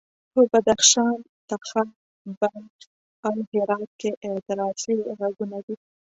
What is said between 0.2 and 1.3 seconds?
په بدخشان،